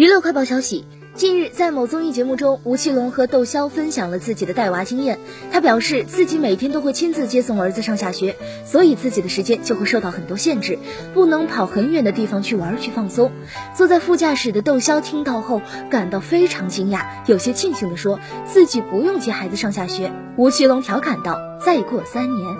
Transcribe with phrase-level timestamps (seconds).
[0.00, 5.18] 娱乐快报消息，近日在某综艺节目中，吴奇隆和窦骁分享了自己的带娃经验。
[5.52, 8.34] 他表示自己每天都会亲自接送儿子上下学，
[8.64, 10.78] 所以自己的时间就会受到很多限制，
[11.12, 13.30] 不能跑很远的地方去玩、去放松。
[13.76, 15.60] 坐在副驾驶的窦骁听到后
[15.90, 18.18] 感到非常惊讶，有些庆幸地说：
[18.50, 22.56] 「自己不用接孩子上下学。」吴奇隆调侃道：「再过三年……」